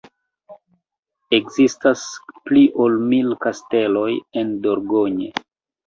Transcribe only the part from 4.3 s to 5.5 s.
en Dordogne.